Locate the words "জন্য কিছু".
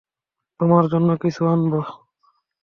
0.93-1.41